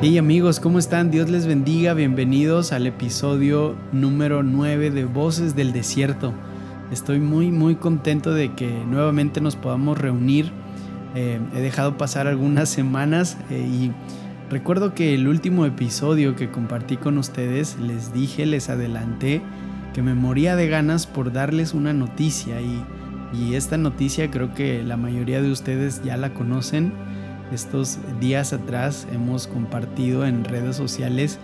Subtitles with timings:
[0.00, 1.10] Hey amigos, ¿cómo están?
[1.10, 6.32] Dios les bendiga, bienvenidos al episodio número 9 de Voces del Desierto.
[6.92, 10.52] Estoy muy muy contento de que nuevamente nos podamos reunir.
[11.16, 13.90] Eh, he dejado pasar algunas semanas eh, y
[14.48, 19.42] recuerdo que el último episodio que compartí con ustedes les dije, les adelanté
[19.94, 22.84] que me moría de ganas por darles una noticia y,
[23.36, 26.92] y esta noticia creo que la mayoría de ustedes ya la conocen
[27.52, 31.38] estos días atrás hemos compartido en redes sociales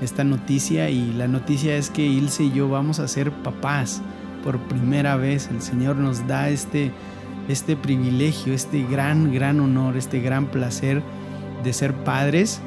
[0.00, 4.00] esta noticia y la noticia es que Ilse y yo vamos a ser papás
[4.44, 5.48] por primera vez.
[5.50, 6.92] El Señor nos da este,
[7.48, 11.02] este privilegio, este gran, gran honor, este gran placer
[11.64, 12.60] de ser padres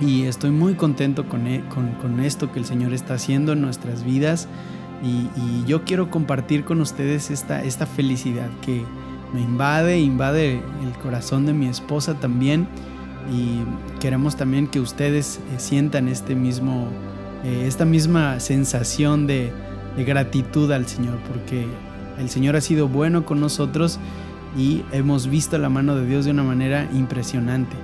[0.00, 4.04] y estoy muy contento con, e, con, esto que el Señor está haciendo en nuestras
[4.04, 4.48] vidas
[5.02, 8.84] y, y yo quiero compartir con ustedes esta, esta felicidad que
[9.32, 12.66] me invade, invade el corazón de mi esposa también
[13.32, 13.60] y
[14.00, 16.88] queremos también que ustedes eh, sientan este mismo,
[17.44, 19.52] eh, esta misma sensación de,
[19.98, 21.66] gratitud al Señor porque
[22.20, 23.98] el Señor ha sido bueno con nosotros
[24.56, 27.76] y hemos visto la mano de Dios de una manera impresionante.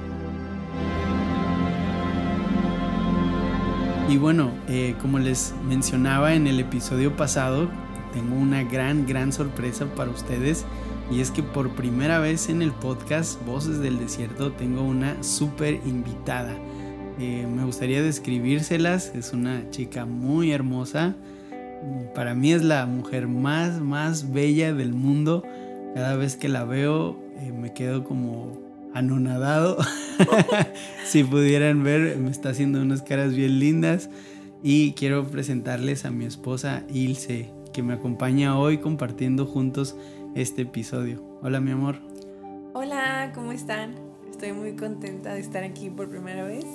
[4.08, 7.68] Y bueno, eh, como les mencionaba en el episodio pasado,
[8.12, 10.64] tengo una gran, gran sorpresa para ustedes.
[11.10, 15.80] Y es que por primera vez en el podcast Voces del Desierto tengo una súper
[15.84, 16.56] invitada.
[17.20, 19.12] Eh, me gustaría describírselas.
[19.14, 21.14] Es una chica muy hermosa.
[22.14, 25.44] Para mí es la mujer más, más bella del mundo.
[25.94, 28.58] Cada vez que la veo eh, me quedo como
[28.94, 29.76] anonadado.
[31.04, 34.08] si pudieran ver, me está haciendo unas caras bien lindas.
[34.62, 39.94] Y quiero presentarles a mi esposa Ilse, que me acompaña hoy compartiendo juntos
[40.34, 41.22] este episodio.
[41.42, 41.96] Hola mi amor.
[42.72, 43.94] Hola, ¿cómo están?
[44.30, 46.66] Estoy muy contenta de estar aquí por primera vez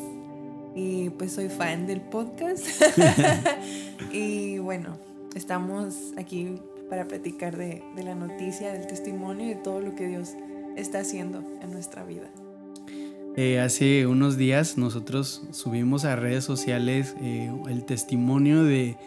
[0.76, 2.66] y pues soy fan del podcast.
[4.12, 4.98] y bueno,
[5.36, 6.56] estamos aquí
[6.90, 10.36] para platicar de, la noticia, del testimonio y de todo lo que Dios
[10.78, 12.30] está haciendo en nuestra vida.
[13.36, 18.98] Eh, hace unos días nosotros subimos a redes sociales eh, el testimonio de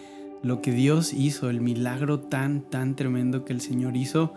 [0.43, 4.33] lo que Dios hizo, el milagro tan, tan tremendo que el Señor hizo.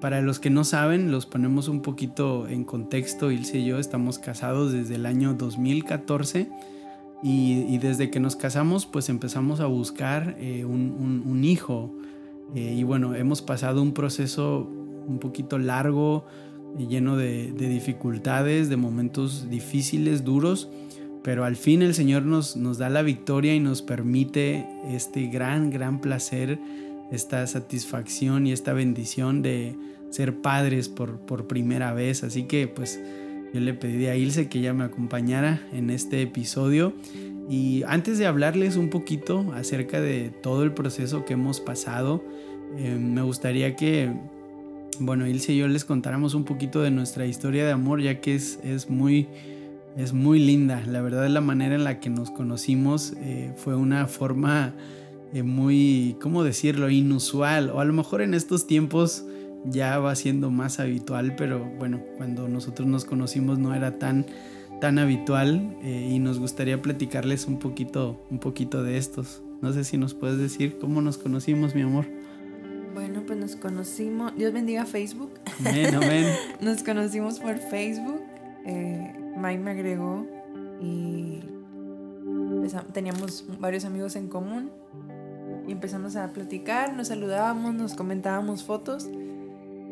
[0.00, 3.30] Para los que no saben, los ponemos un poquito en contexto.
[3.30, 6.50] Ilse y yo estamos casados desde el año 2014
[7.22, 11.94] y, desde que nos casamos pues empezamos a buscar eh, un, hijo.
[12.54, 14.68] Eh, y bueno, hemos pasado un proceso
[15.06, 16.26] un poquito largo,
[16.78, 20.68] lleno de dificultades, de momentos difíciles, duros
[21.22, 25.70] pero al fin el Señor nos, nos da la victoria y nos permite este gran,
[25.70, 26.58] gran placer,
[27.12, 29.76] esta satisfacción y esta bendición de
[30.10, 32.24] ser padres por, por primera vez.
[32.24, 33.00] Así que pues
[33.52, 36.92] yo le pedí a Ilse que ella me acompañara en este episodio.
[37.48, 42.22] Y antes de hablarles un poquito acerca de todo el proceso que hemos pasado,
[42.78, 44.12] eh, me gustaría que,
[45.00, 48.36] bueno, Ilse y yo les contáramos un poquito de nuestra historia de amor, ya que
[48.36, 49.26] es, es muy
[49.96, 50.82] es muy linda.
[50.86, 54.74] La verdad, la manera en la que nos conocimos eh, fue una forma
[55.32, 57.70] eh, muy, ¿cómo decirlo?, inusual.
[57.70, 59.24] O a lo mejor en estos tiempos
[59.64, 64.26] ya va siendo más habitual, pero bueno, cuando nosotros nos conocimos no era tan,
[64.80, 69.42] tan habitual eh, y nos gustaría platicarles un poquito, un poquito de estos.
[69.60, 72.06] No sé si nos puedes decir cómo nos conocimos, mi amor.
[72.94, 75.30] Bueno, pues nos conocimos, Dios bendiga Facebook.
[75.60, 76.26] Amén, amén.
[76.60, 78.20] nos conocimos por Facebook.
[78.66, 80.26] Eh, Mike me agregó
[80.80, 81.40] y
[82.92, 84.70] teníamos varios amigos en común
[85.66, 89.08] y empezamos a platicar, nos saludábamos, nos comentábamos fotos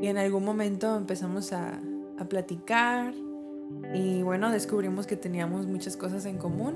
[0.00, 1.81] y en algún momento empezamos a,
[2.19, 3.14] a platicar
[3.94, 6.75] y bueno, descubrimos que teníamos muchas cosas en común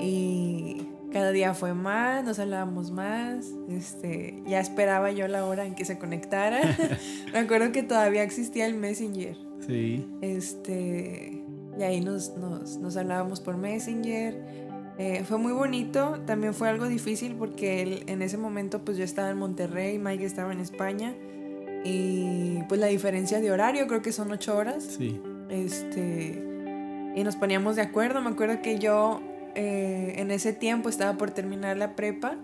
[0.00, 5.74] y cada día fue más, nos hablábamos más, este, ya esperaba yo la hora en
[5.74, 6.60] que se conectara.
[7.32, 9.36] Me acuerdo que todavía existía el Messenger.
[9.66, 10.06] Sí.
[10.20, 11.39] Este,
[11.78, 14.34] y ahí nos, nos, hablábamos por Messenger.
[14.98, 19.04] Eh, fue muy bonito, también fue algo difícil porque él, en ese momento pues yo
[19.04, 21.14] estaba en Monterrey, Mike estaba en España
[21.84, 24.84] y pues la diferencia de horario creo que son ocho horas.
[24.98, 25.18] Sí.
[25.48, 26.44] Este,
[27.16, 29.22] y nos poníamos de acuerdo, me acuerdo que yo
[29.54, 32.36] eh, en ese tiempo estaba por terminar la prepa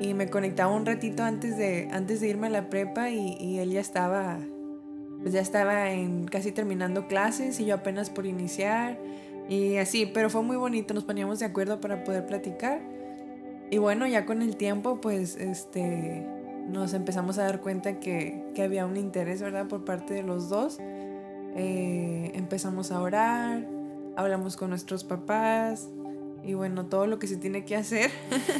[0.00, 3.58] y me conectaba un ratito antes de, antes de irme a la prepa y, y
[3.58, 4.38] él ya estaba
[5.24, 8.98] pues ya estaba en casi terminando clases y yo apenas por iniciar
[9.48, 12.82] y así, pero fue muy bonito, nos poníamos de acuerdo para poder platicar.
[13.70, 16.26] Y bueno, ya con el tiempo pues este
[16.68, 19.66] nos empezamos a dar cuenta que, que había un interés, ¿verdad?
[19.66, 20.76] Por parte de los dos.
[21.56, 23.66] Eh, empezamos a orar,
[24.16, 25.88] hablamos con nuestros papás
[26.42, 28.10] y bueno, todo lo que se tiene que hacer.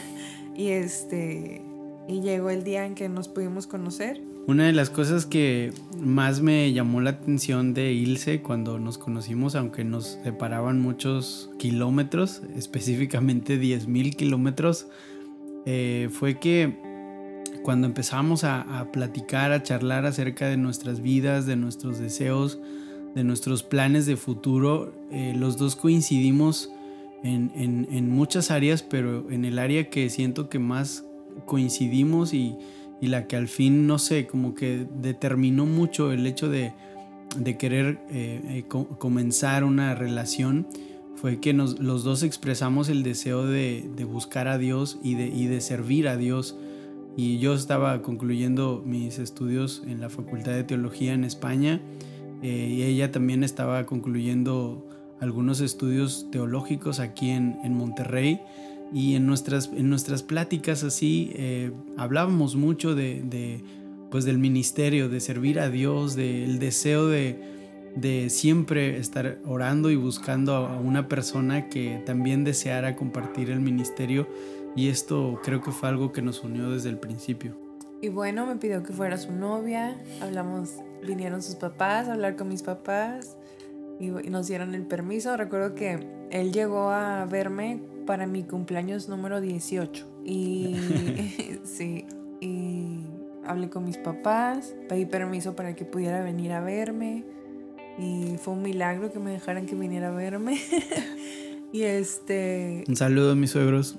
[0.57, 1.61] y este
[2.09, 4.23] y llegó el día en que nos pudimos conocer.
[4.47, 9.55] Una de las cosas que más me llamó la atención de Ilse cuando nos conocimos,
[9.55, 14.87] aunque nos separaban muchos kilómetros, específicamente 10.000 kilómetros,
[15.65, 16.77] eh, fue que
[17.63, 22.59] cuando empezamos a, platicar, a charlar acerca de nuestras vidas, de nuestros deseos,
[23.15, 26.71] de nuestros planes de futuro, eh, los dos coincidimos
[27.23, 31.07] en, en, muchas áreas, pero en el área que siento que más
[31.47, 32.55] coincidimos y,
[33.01, 36.73] y, la que al fin, no sé, como que determinó mucho el hecho de,
[37.37, 38.65] de querer eh, eh,
[38.99, 40.67] comenzar una relación,
[41.17, 45.29] fue que nos, los dos expresamos el deseo de, de buscar a Dios y de,
[45.29, 46.57] y de servir a Dios.
[47.17, 51.81] Y yo estaba concluyendo mis estudios en la Facultad de Teología en España
[52.43, 54.87] eh, y ella también estaba concluyendo
[55.21, 58.41] algunos estudios teológicos aquí en, en Monterrey
[58.93, 63.63] y en nuestras, en nuestras pláticas así eh, hablábamos mucho de, de,
[64.11, 67.39] pues del ministerio, de servir a Dios, del deseo de,
[67.97, 74.29] de siempre estar orando y buscando a una persona que también deseara compartir el ministerio
[74.77, 77.57] y esto creo que fue algo que nos unió desde el principio.
[78.01, 80.75] Y bueno, me pidió que fuera su novia, hablamos,
[81.07, 83.37] vinieron sus papás a hablar con mis papás
[84.01, 85.37] y, nos dieron el permiso.
[85.37, 90.77] Recuerdo que él llegó a verme para mi cumpleaños número 18 y
[91.65, 92.07] sí,
[92.41, 93.01] y
[93.45, 97.25] hablé con mis papás, pedí permiso para que pudiera venir a verme
[97.99, 100.59] y fue un milagro que me dejaran que viniera a verme.
[101.73, 102.85] Y este...
[102.87, 103.97] Un saludo a mis suegros.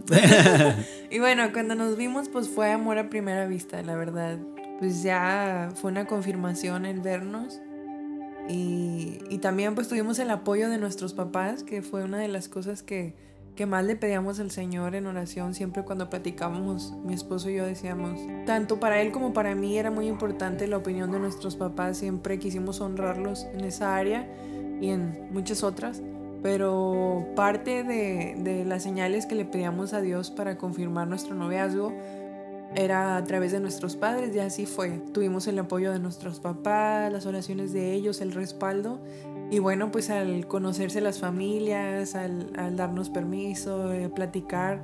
[1.11, 4.39] y bueno, cuando nos vimos, pues fue amor a primera vista, la verdad.
[4.79, 7.59] Pues ya fue una confirmación el vernos.
[8.47, 12.47] Y, y también pues tuvimos el apoyo de nuestros papás, que fue una de las
[12.47, 13.13] cosas que,
[13.55, 15.53] que más le pedíamos al Señor en oración.
[15.53, 19.91] Siempre cuando platicábamos, mi esposo y yo decíamos, tanto para él como para mí era
[19.91, 21.97] muy importante la opinión de nuestros papás.
[21.97, 24.27] Siempre quisimos honrarlos en esa área
[24.81, 26.01] y en muchas otras
[26.45, 31.91] pero parte de, las señales que le pedíamos a Dios para confirmar nuestro noviazgo
[32.75, 35.01] era a través de nuestros padres y así fue.
[35.11, 38.99] Tuvimos el apoyo de nuestros papás, las oraciones de ellos, el respaldo
[39.51, 44.81] y bueno, pues al conocerse las familias, al, darnos permiso, eh, platicar,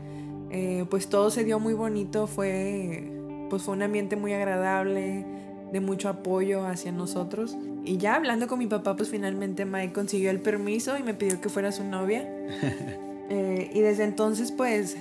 [0.52, 3.12] eh, pues todo se dio muy bonito, fue,
[3.50, 5.26] pues fue un ambiente muy agradable,
[5.72, 7.58] de mucho apoyo hacia nosotros.
[7.84, 11.42] Y ya hablando con mi papá, pues finalmente Mike consiguió el permiso y me pidió
[11.42, 12.28] que fuera su novia.
[13.34, 14.98] Eh, y desde entonces, pues,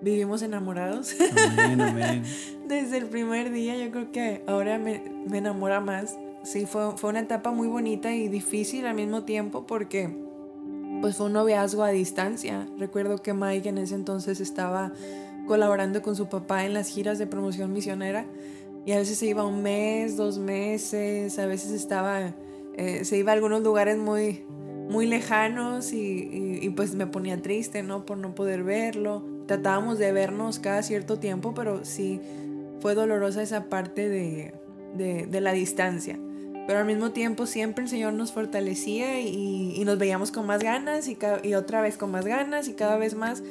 [0.00, 1.16] vivimos enamorados.
[2.68, 6.16] desde el primer día, yo creo que ahora me, me enamora más.
[6.42, 10.10] Sí, fue, fue una etapa muy bonita y difícil al mismo tiempo porque
[11.00, 12.68] pues fue un noviazgo a distancia.
[12.78, 14.92] Recuerdo que Mike en ese entonces estaba
[15.46, 18.24] colaborando con su papá en las giras de promoción misionera
[18.84, 22.34] y a veces se iba un mes, dos meses, a veces estaba,
[22.74, 24.44] eh, se iba a algunos lugares muy,
[24.88, 28.04] muy lejanos y, pues me ponía triste, ¿no?
[28.04, 29.24] Por no poder verlo.
[29.46, 32.20] Tratábamos de vernos cada cierto tiempo, pero sí
[32.80, 34.54] fue dolorosa esa parte de,
[34.96, 36.18] de, la distancia.
[36.66, 40.62] Pero al mismo tiempo siempre el Señor nos fortalecía y, y nos veíamos con más
[40.62, 43.42] ganas y, y otra vez con más ganas y cada vez más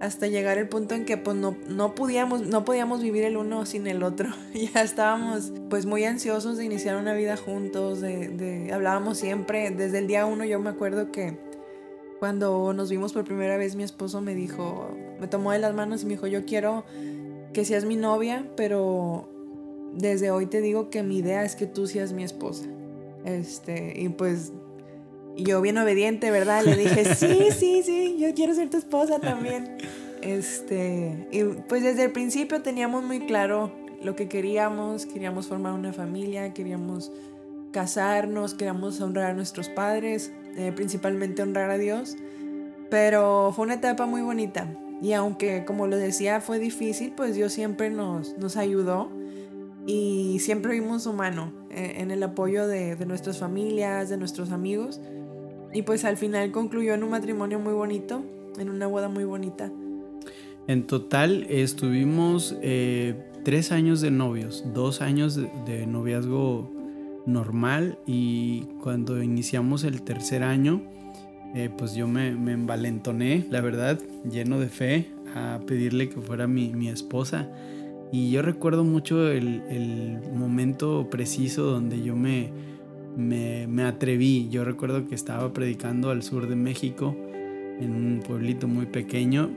[0.00, 3.66] hasta llegar el punto en que pues no, no, podíamos, no podíamos vivir el uno
[3.66, 4.28] sin el otro.
[4.74, 10.06] ya estábamos pues muy ansiosos de iniciar una vida juntos, de, hablábamos siempre, desde el
[10.06, 11.38] día uno yo me acuerdo que
[12.18, 16.02] cuando nos vimos por primera vez mi esposo me dijo, me tomó de las manos
[16.02, 16.84] y me dijo, yo quiero
[17.52, 19.28] que seas mi novia, pero
[19.94, 22.66] desde hoy te digo que mi idea es que tú seas mi esposa.
[23.24, 24.52] Este, y pues
[25.36, 26.64] yo bien obediente, ¿verdad?
[26.64, 29.78] Le dije, sí, sí, sí, yo quiero ser tu esposa también.
[30.22, 35.92] Este, y pues desde el principio teníamos muy claro lo que queríamos, queríamos formar una
[35.92, 37.12] familia, queríamos
[37.72, 42.16] casarnos, queríamos honrar a nuestros padres, eh, principalmente honrar a Dios.
[42.90, 44.74] Pero fue una etapa muy bonita.
[45.00, 49.10] Y aunque, como lo decía, fue difícil, pues Dios siempre nos, nos ayudó
[49.88, 54.52] y siempre vimos su mano eh, en el apoyo de, de nuestras familias, de nuestros
[54.52, 55.00] amigos.
[55.72, 58.22] Y pues al final concluyó en un matrimonio muy bonito,
[58.58, 59.72] en una boda muy bonita.
[60.66, 63.14] En total estuvimos eh,
[63.44, 66.70] tres años de novios, dos años de, noviazgo
[67.24, 70.82] normal y cuando iniciamos el tercer año,
[71.54, 73.98] eh, pues yo me, me, envalentoné, la verdad,
[74.30, 77.48] lleno de fe, a pedirle que fuera mi, mi esposa.
[78.10, 82.50] Y yo recuerdo mucho el, el momento preciso donde yo me,
[83.16, 84.48] me, me atreví.
[84.48, 87.16] Yo recuerdo que estaba predicando al sur de México,
[87.80, 89.50] en un pueblito muy pequeño,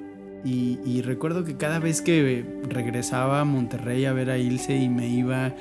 [0.44, 4.90] y, y, recuerdo que cada vez que regresaba a Monterrey a ver a Ilse y
[4.90, 5.54] me iba,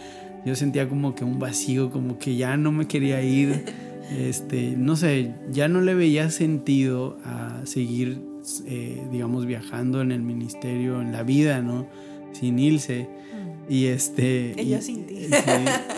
[0.47, 3.65] yo sentía como que un vacío, como que ya no me quería ir.
[4.11, 8.21] Este, no sé, ya no le veía sentido a seguir,
[8.67, 11.87] eh, digamos, viajando en el ministerio, en la vida, ¿no?
[12.33, 13.09] Sin Ilse.
[13.09, 13.73] Mm.
[13.73, 14.61] Y este.
[14.61, 15.29] Ella sin ti.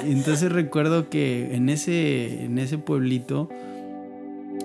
[0.05, 3.49] entonces recuerdo que en ese, en ese pueblito,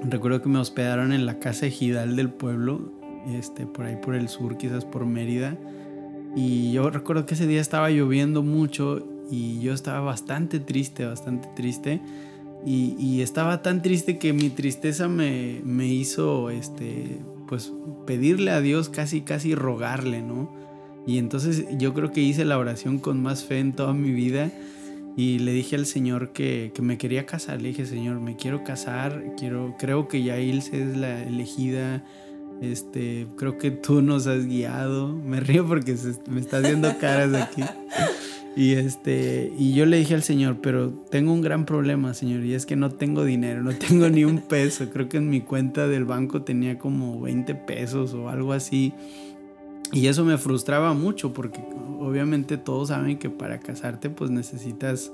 [0.04, 2.92] recuerdo que me hospedaron en la casa ejidal del pueblo,
[3.34, 5.58] este, por ahí por el sur, quizás por Mérida.
[6.36, 11.50] Y yo recuerdo que ese día estaba lloviendo mucho y yo estaba bastante triste, bastante
[11.56, 12.02] triste.
[12.66, 17.72] Y, estaba tan triste que mi tristeza me, me, hizo, este, pues,
[18.06, 20.52] pedirle a Dios, casi, casi rogarle, ¿no?
[21.08, 24.52] Y entonces yo creo que hice la oración con más fe en toda mi vida
[25.16, 27.62] y le dije al Señor que, que me quería casar.
[27.62, 32.04] Le dije, Señor, me quiero casar, quiero, creo que ya Ilse es la elegida,
[32.62, 35.08] este, creo que tú nos has guiado.
[35.08, 35.96] Me río porque
[36.30, 37.64] me está haciendo caras aquí.
[38.58, 42.56] Y este, y yo le dije al Señor, pero tengo un gran problema, Señor, y
[42.56, 44.90] es que no tengo dinero, no tengo ni un peso.
[44.92, 48.94] Creo que en mi cuenta del banco tenía como 20 pesos o algo así.
[49.92, 51.62] Y eso me frustraba mucho porque
[52.00, 55.12] obviamente todos saben que para casarte pues necesitas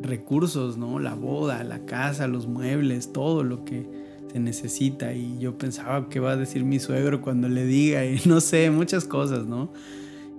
[0.00, 0.98] recursos, ¿no?
[0.98, 3.86] La boda, la casa, los muebles, todo lo que
[4.32, 5.14] se necesita.
[5.14, 8.70] Y yo pensaba qué va a decir mi suegro cuando le diga y no sé,
[8.70, 9.72] muchas cosas, ¿no?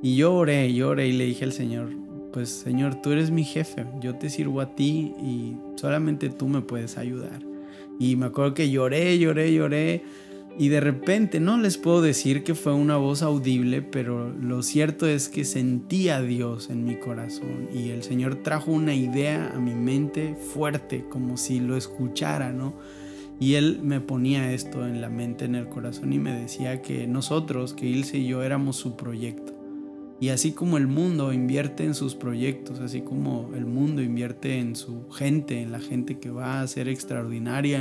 [0.01, 1.89] Y yo oré, yo oré y le dije al Señor,
[2.33, 6.61] pues Señor, tú eres mi jefe, yo te sirvo a ti y solamente tú me
[6.61, 7.41] puedes ayudar.
[7.99, 10.03] Y me acuerdo que lloré, lloré, lloré.
[10.57, 15.07] Y de repente, no les puedo decir que fue una voz audible, pero lo cierto
[15.07, 19.59] es que sentí a Dios en mi corazón y el Señor trajo una idea a
[19.59, 22.73] mi mente fuerte, como si lo escuchara, ¿no?
[23.39, 27.07] Y Él me ponía esto en la mente, en el corazón y me decía que
[27.07, 29.61] nosotros, que Ilse y yo éramos su proyecto
[30.21, 34.75] y así como el mundo invierte en sus proyectos, así como el mundo invierte en
[34.75, 37.79] su gente, en la gente que va a ser extraordinaria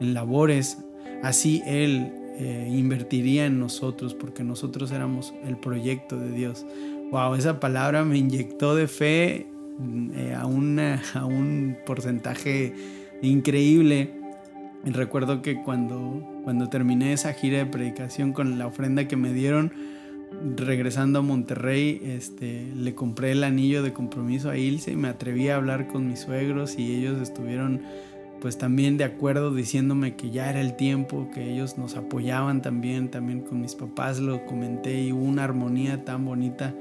[0.00, 0.78] en, labores,
[1.22, 6.64] así Él eh, invertiría en nosotros porque nosotros éramos el proyecto de Dios.
[7.10, 9.46] Wow, esa palabra me inyectó de fe
[10.14, 12.74] eh, a, a un porcentaje
[13.22, 14.14] increíble.
[14.84, 19.32] Y recuerdo que cuando, cuando terminé esa gira de predicación con la ofrenda que me
[19.32, 19.72] dieron,
[20.56, 25.48] regresando a Monterrey, este, le compré el anillo de compromiso a Ilse y me atreví
[25.48, 27.82] a hablar con mis suegros y ellos estuvieron
[28.40, 33.10] pues también de acuerdo diciéndome que ya era el tiempo, que ellos nos apoyaban también,
[33.10, 36.74] también con mis papás lo comenté y hubo una armonía tan bonita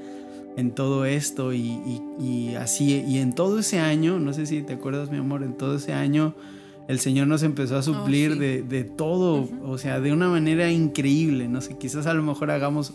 [0.58, 5.12] en todo esto y, así, y en todo ese año, no sé si te acuerdas
[5.12, 6.34] mi amor, en todo ese año
[6.88, 11.48] el Señor nos empezó a suplir oh, de, todo, o sea, de una manera increíble,
[11.48, 12.94] no sé, quizás a lo mejor hagamos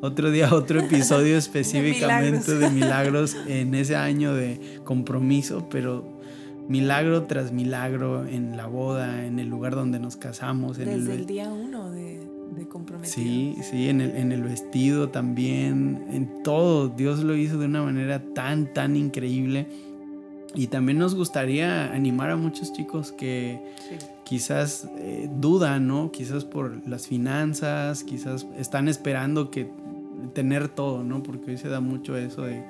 [0.00, 3.36] otro día otro episodio específicamente de milagros.
[3.46, 6.13] en ese año de compromiso, pero
[6.68, 10.78] milagro tras milagro en la boda, en el lugar donde nos casamos.
[10.78, 12.20] En Desde el, día uno de,
[12.56, 13.14] de comprometido.
[13.14, 16.88] Sí, sí, en el, en el vestido también, en todo.
[16.88, 19.68] Dios lo hizo de una manera tan, tan increíble.
[20.56, 23.60] Y también nos gustaría animar a muchos chicos que
[24.24, 26.12] quizás eh, dudan, ¿no?
[26.12, 29.68] Quizás por las finanzas, quizás están esperando que
[30.32, 31.24] tener todo, ¿no?
[31.24, 32.62] Porque hoy se da mucho eso de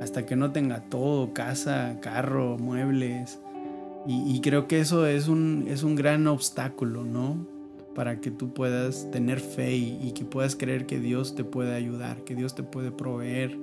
[0.00, 3.38] hasta que no tenga todo, casa, carro, muebles.
[4.06, 7.46] Y, creo que eso es un, es un gran obstáculo, ¿no?
[7.94, 12.24] Para que tú puedas tener fe y, que puedas creer que Dios te puede ayudar,
[12.24, 13.56] que Dios te puede proveer.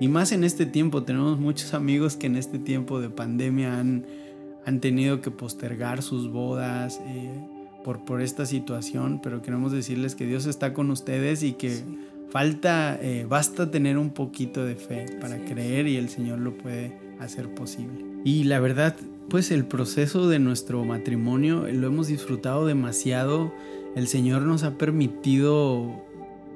[0.00, 4.04] Y más en este tiempo, tenemos muchos amigos que en este tiempo de pandemia han,
[4.66, 7.32] han tenido que postergar sus bodas eh,
[7.82, 11.82] por, por esta situación, pero queremos decirles que Dios está con ustedes y que...
[12.30, 17.07] Falta, eh, basta tener un poquito de fe para creer y el Señor lo puede
[17.20, 18.04] hacer posible.
[18.24, 18.96] Y la verdad,
[19.28, 23.52] pues el proceso de nuestro matrimonio lo hemos disfrutado demasiado.
[23.94, 26.02] El Señor nos ha permitido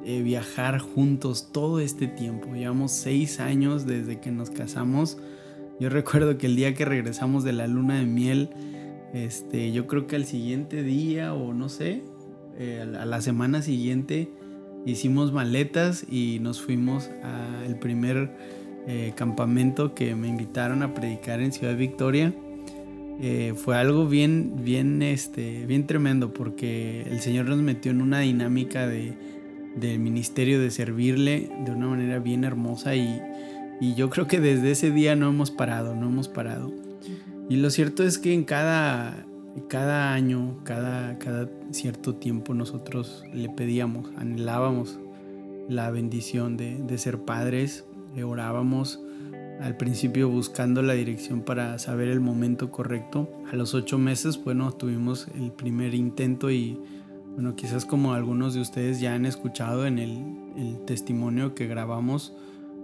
[0.04, 2.54] eh, viajar juntos todo este tiempo.
[2.54, 5.18] Llevamos seis años desde que nos casamos.
[5.78, 8.50] Yo recuerdo que el día que regresamos de la luna de miel,
[9.12, 12.02] este, yo creo que al siguiente día o no sé,
[12.58, 14.28] eh, a la semana siguiente,
[14.86, 18.30] hicimos maletas y nos fuimos al primer
[18.86, 22.32] eh, campamento que me invitaron a predicar en Ciudad Victoria.
[23.20, 28.20] Eh, fue algo bien, bien, este, bien tremendo porque el Señor nos metió en una
[28.20, 29.12] dinámica de,
[29.76, 33.20] del ministerio de servirle de una manera bien hermosa y,
[33.80, 36.72] y, yo creo que desde ese día no hemos parado, no hemos parado.
[37.48, 39.26] Y lo cierto es que en cada,
[39.68, 44.98] cada año, cada, cada cierto tiempo nosotros le pedíamos, anhelábamos
[45.68, 47.84] la bendición de, de ser padres,
[48.24, 49.00] orábamos
[49.62, 53.30] al principio buscando la dirección para saber el momento correcto.
[53.50, 56.78] A los ocho meses, bueno, tuvimos el primer intento y,
[57.34, 60.42] bueno, quizás como algunos de ustedes ya han escuchado en el,
[60.84, 62.34] testimonio que grabamos,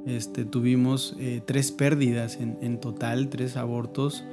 [0.07, 4.25] este, tuvimos eh, tres pérdidas en, total, tres abortos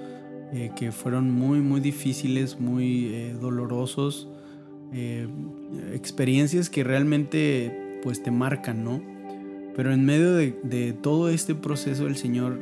[0.53, 4.29] eh, que fueron muy, muy difíciles, muy eh, dolorosos,
[5.91, 9.01] experiencias que realmente pues te marcan, ¿no?
[9.75, 12.59] Pero en medio de, todo este proceso el Señor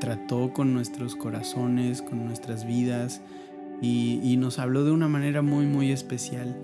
[0.00, 3.22] trató con nuestros corazones, con nuestras vidas
[3.80, 6.56] y, nos habló de una manera muy muy especial.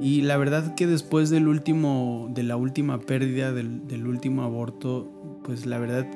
[0.00, 5.10] Y la verdad que después del último, de la última pérdida, del, último aborto,
[5.42, 6.06] pues la verdad,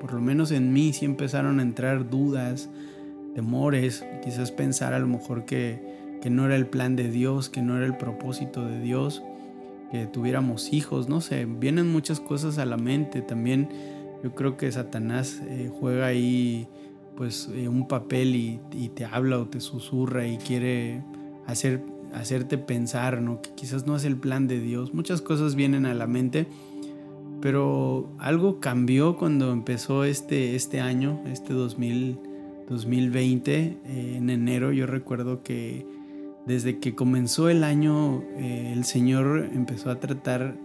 [0.00, 2.68] por lo menos en mí sí empezaron a entrar dudas,
[3.34, 7.62] temores, quizás pensar a lo mejor que, que no era el plan de Dios, que
[7.62, 9.22] no era el propósito de Dios
[9.90, 13.22] que tuviéramos hijos, no sé, vienen muchas cosas a la mente.
[13.22, 13.68] También
[14.22, 16.68] yo creo que Satanás eh, juega ahí
[17.16, 21.02] pues eh, un papel y, te habla o te susurra y quiere
[21.46, 21.82] hacer,
[22.14, 23.42] hacerte pensar, ¿no?
[23.42, 24.94] Que quizás no es el plan de Dios.
[24.94, 26.46] Muchas cosas vienen a la mente,
[27.40, 32.18] pero algo cambió cuando empezó este, este año, este 2000,
[32.68, 34.70] 2020, eh, en enero.
[34.70, 35.86] Yo recuerdo que
[36.48, 40.56] desde que comenzó el año, eh, el Señor empezó a tratar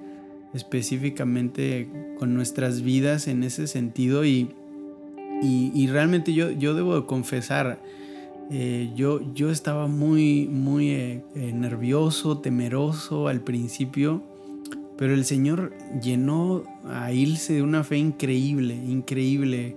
[0.53, 4.49] específicamente con nuestras vidas en ese sentido y,
[5.41, 7.81] y, realmente yo, yo debo confesar,
[8.49, 14.23] eh, yo, yo estaba muy, muy eh, nervioso, temeroso al principio,
[14.97, 19.75] pero el Señor llenó a Ilse de una fe increíble, increíble.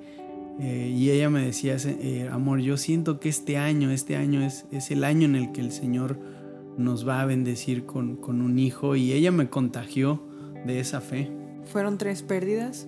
[0.58, 4.64] Eh, y ella me decía, eh, amor, yo siento que este año, este año es,
[4.70, 6.18] es, el año en el que el Señor
[6.78, 10.22] nos va a bendecir con, con, un hijo y ella me contagió
[10.66, 11.30] de esa fe.
[11.64, 12.86] Fueron tres pérdidas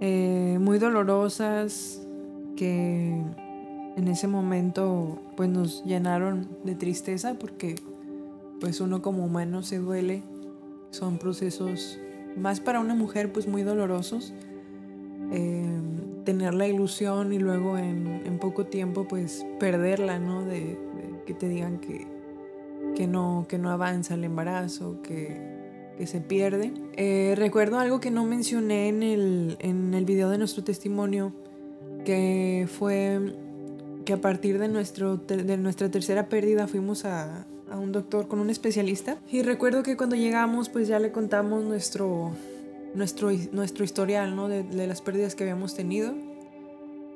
[0.00, 2.06] eh, muy dolorosas
[2.56, 3.20] que
[3.96, 7.74] en ese momento pues nos llenaron de tristeza porque
[8.60, 10.22] pues uno como humano se duele,
[10.90, 11.98] son procesos
[12.36, 14.32] más para una mujer pues muy dolorosos
[16.28, 20.44] tener la ilusión y luego en, poco tiempo pues perderla, ¿no?
[20.44, 20.78] De,
[21.24, 22.06] que te digan que,
[22.94, 25.40] que, no, que no avanza el embarazo, que,
[25.96, 26.74] que se pierde.
[26.98, 31.32] Eh, recuerdo algo que no mencioné en el, en el video de nuestro testimonio,
[32.04, 33.34] que fue
[34.04, 38.38] que a partir de, nuestro, de nuestra tercera pérdida fuimos a, a un doctor con
[38.38, 39.16] un especialista.
[39.30, 42.32] Y recuerdo que cuando llegamos pues ya le contamos nuestro,
[42.94, 44.48] nuestro, nuestro historial ¿no?
[44.48, 46.14] de, las pérdidas que habíamos tenido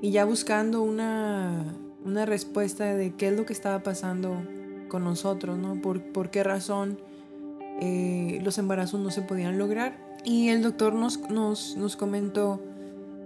[0.00, 4.42] y ya buscando una, una, respuesta de qué es lo que estaba pasando
[4.88, 5.80] con nosotros, ¿no?
[5.80, 6.98] por, por qué razón
[7.80, 9.98] eh, los embarazos no se podían lograr.
[10.24, 12.60] Y el doctor nos, nos, nos comentó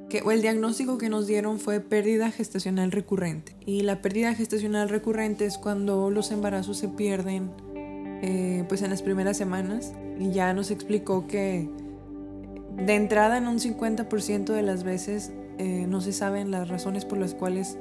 [0.08, 3.56] que o el diagnóstico que nos dieron fue pérdida gestacional recurrente.
[3.66, 7.50] Y la pérdida gestacional recurrente es cuando los embarazos se pierden
[8.22, 9.92] eh, pues en las primeras semanas.
[10.18, 11.68] Y ya nos explicó que
[12.76, 17.18] de entrada en un 50% de las veces eh, no se saben las razones por
[17.18, 17.78] las cuales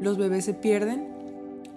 [0.00, 1.08] los bebés se pierden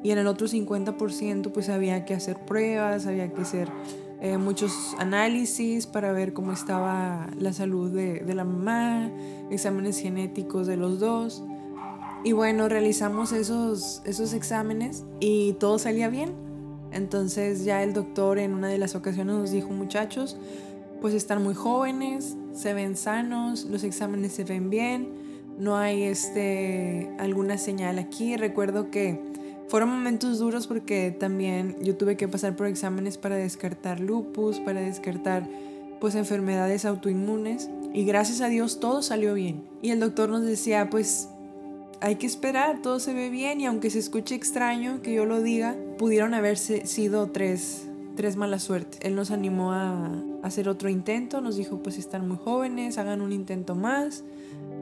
[0.03, 3.69] y en el otro 50% pues había que hacer pruebas, había que hacer
[4.21, 9.11] eh, muchos análisis para ver cómo estaba la salud de, de, la mamá,
[9.49, 11.43] exámenes genéticos de los dos.
[12.23, 16.33] Y bueno, realizamos esos, esos exámenes y todo salía bien.
[16.91, 20.37] Entonces ya el doctor en una de las ocasiones nos dijo, muchachos,
[21.01, 25.09] pues están muy jóvenes, se ven sanos, los exámenes se ven bien,
[25.57, 28.37] no hay este, alguna señal aquí.
[28.37, 29.19] Recuerdo que
[29.67, 34.81] fueron momentos duros porque también yo tuve que pasar por exámenes para descartar lupus, para
[34.81, 35.47] descartar
[35.99, 39.63] pues enfermedades autoinmunes y gracias a Dios todo salió bien.
[39.81, 41.29] Y el doctor nos decía, pues
[42.01, 45.41] hay que esperar, todo se ve bien y aunque se escuche extraño que yo lo
[45.41, 47.88] diga, pudieron haberse sido tres
[48.19, 48.99] tres malas suertes.
[49.01, 50.11] Él nos animó a
[50.43, 54.25] hacer otro intento, nos dijo pues están muy jóvenes, hagan un intento más,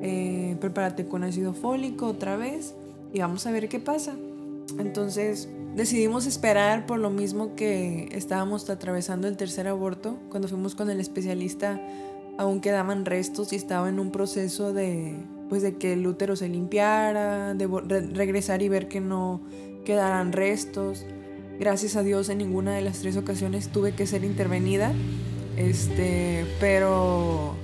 [0.02, 2.74] eh, prepárate con ácido fólico otra vez
[3.14, 4.16] y vamos a ver qué pasa.
[4.80, 10.18] Entonces decidimos esperar por lo mismo que estábamos atravesando el tercer aborto.
[10.32, 11.80] Cuando fuimos con el especialista
[12.40, 15.16] aún quedaban restos y estaba en un proceso de
[15.48, 17.68] pues de que el útero se limpiara, de
[18.16, 19.42] regresar y ver que no
[19.86, 21.06] quedaran restos.
[21.60, 24.94] Gracias a Dios en ninguna de las tres ocasiones tuve que ser intervenida.
[25.58, 27.56] Este, pero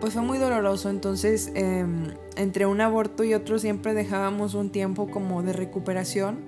[0.00, 0.90] pues fue muy doloroso.
[0.90, 6.38] Entonces, em, entre un aborto y otro siempre dejábamos un tiempo como de recuperación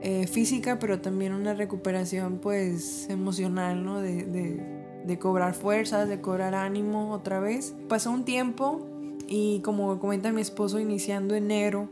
[0.00, 4.00] eh, física, pero también una recuperación pues emocional, ¿no?
[4.00, 7.74] De, de, de cobrar fuerzas, de cobrar ánimo otra vez.
[7.88, 8.86] Pasó un tiempo
[9.28, 11.88] y como comenta mi esposo, iniciando enero,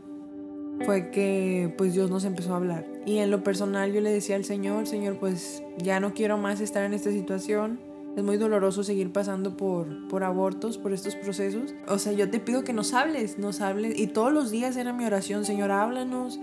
[0.85, 2.96] fue que pues Dios nos empezó a hablar.
[3.07, 6.59] Y en lo personal yo le decía al Señor, Señor, pues ya no quiero más
[6.59, 7.79] estar en esta situación.
[8.17, 11.73] Es muy doloroso seguir pasando por, por abortos, por estos procesos.
[11.87, 13.97] O sea, yo te pido que nos hables, nos hables.
[13.97, 16.37] Y todos los días era mi oración, Señor, háblanos.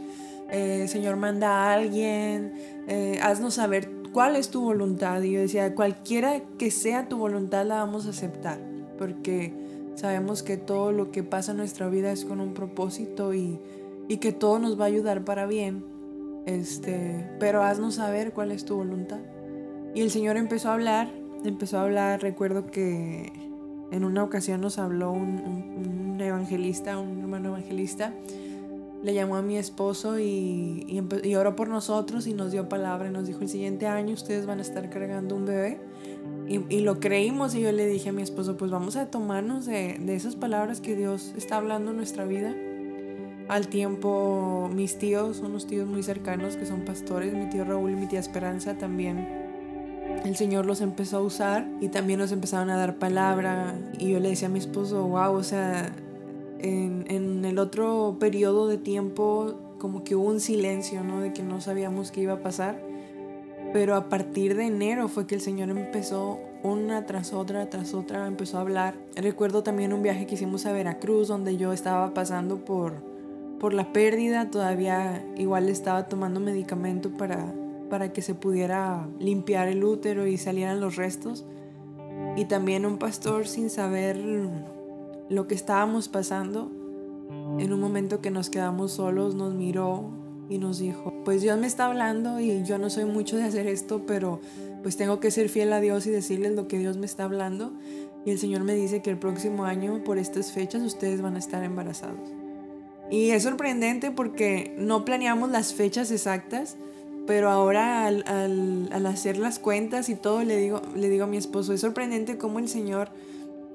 [0.51, 2.55] Eh, Señor, manda a alguien.
[2.89, 5.21] Eh, haznos saber cuál es tu voluntad.
[5.21, 8.59] Y yo decía, cualquiera que sea tu voluntad la vamos a aceptar.
[8.97, 9.53] Porque
[9.97, 13.61] sabemos que todo lo que pasa en nuestra vida es con un propósito y
[14.09, 15.85] y que todo nos va a ayudar para bien.
[16.47, 19.21] Este, pero haznos saber cuál es tu voluntad.
[19.95, 21.09] Y el Señor empezó a hablar,
[21.45, 23.33] empezó a hablar, recuerdo que
[23.91, 28.13] en una ocasión nos habló un, evangelista, un hermano evangelista,
[29.03, 30.87] le llamó a mi esposo y,
[31.23, 34.47] y, oró por nosotros y nos dio palabra y nos dijo el siguiente año ustedes
[34.47, 35.81] van a estar cargando un bebé.
[36.49, 39.67] Y, y, lo creímos y yo le dije a mi esposo, pues vamos a tomarnos
[39.67, 42.55] de, de esas palabras que Dios está hablando en nuestra vida
[43.49, 47.95] al tiempo, mis tíos, unos tíos muy cercanos que son pastores, mi tío Raúl y
[47.95, 49.29] mi tía Esperanza también.
[50.25, 53.79] El Señor los empezó a usar y también nos empezaron a dar palabra.
[53.99, 55.95] Y yo le decía a mi esposo, wow, o sea,
[56.59, 61.21] en, en el otro periodo de tiempo como que hubo un silencio, ¿no?
[61.21, 62.81] De que no sabíamos qué iba a pasar.
[63.73, 68.27] Pero a partir de enero fue que el Señor empezó una tras otra, tras otra,
[68.27, 68.95] empezó a hablar.
[69.17, 73.14] Recuerdo también un viaje que hicimos a Veracruz donde yo estaba pasando por
[73.65, 77.55] por la pérdida, todavía igual estaba tomando medicamento para,
[77.89, 81.47] para que se pudiera limpiar el útero y salieran los restos.
[82.37, 84.21] Y también un pastor sin saber
[85.31, 86.71] lo que estábamos pasando,
[87.59, 90.11] en un momento que nos quedamos solos, nos miró
[90.51, 93.67] y nos dijo, pues Dios me está hablando y yo no soy mucho de hacer
[93.67, 94.43] esto, pero
[94.83, 97.73] pues tengo que ser fiel a Dios y decirles lo que Dios me está hablando.
[98.27, 101.39] Y el Señor me dice que el próximo año, por estas fechas, ustedes van a
[101.39, 102.44] estar embarazados.
[103.15, 106.77] Y es sorprendente porque no planeamos las fechas exactas,
[107.29, 111.73] pero ahora al, hacer las cuentas y todo, le digo, le digo a mi esposo,
[111.73, 113.11] es sorprendente cómo el Señor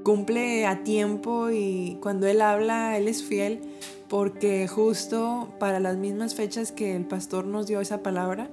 [0.03, 3.61] cumple a tiempo y cuando Él habla, Él es fiel,
[4.09, 8.49] porque justo para las mismas fechas que el pastor nos dio esa palabra,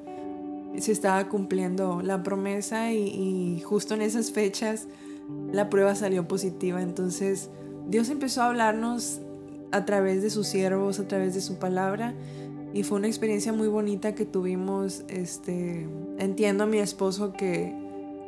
[0.78, 4.86] se estaba cumpliendo la promesa y justo en esas fechas
[5.50, 6.80] la prueba salió positiva.
[6.80, 7.50] Entonces
[7.88, 9.20] Dios empezó a hablarnos
[9.76, 12.14] a través de sus siervos, a través de su palabra.
[12.72, 15.04] Y fue una experiencia muy bonita que tuvimos.
[15.08, 15.86] Este,
[16.18, 17.74] entiendo a mi esposo que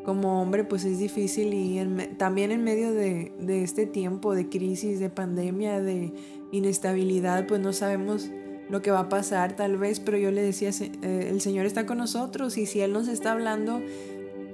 [0.05, 1.79] como hombre pues es difícil y
[2.17, 6.15] también en medio de, de, este tiempo de crisis, de pandemia, de
[6.51, 8.31] inestabilidad, pues no sabemos
[8.71, 11.85] lo que va a pasar tal vez, pero yo le decía, eh, el Señor está
[11.85, 13.83] con nosotros y si Él nos está hablando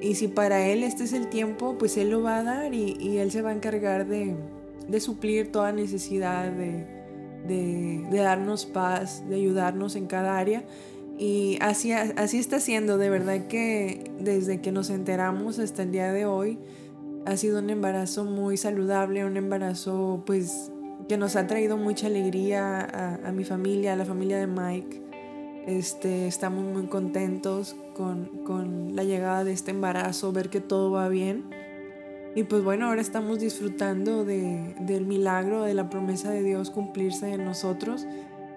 [0.01, 2.97] y si para Él este es el tiempo, pues Él lo va a dar y,
[2.99, 4.35] y Él se va a encargar de,
[4.88, 6.87] de suplir toda necesidad, de,
[7.47, 10.64] de, darnos paz, de ayudarnos en cada área.
[11.18, 16.12] Y así, así está siendo, de verdad que desde que nos enteramos hasta el día
[16.12, 16.59] de hoy,
[17.27, 20.70] ha sido un embarazo muy saludable, un embarazo pues
[21.09, 25.03] que nos ha traído mucha alegría a, a mi familia, a la familia de Mike.
[25.66, 31.09] Este, estamos muy contentos con, con la llegada de este embarazo, ver que todo va
[31.09, 31.63] bien.
[32.37, 37.33] Y pues bueno, ahora estamos disfrutando de, del milagro, de la promesa de Dios cumplirse
[37.33, 38.07] en nosotros.